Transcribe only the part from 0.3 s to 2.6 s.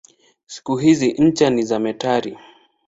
Siku hizi ncha ni za metali.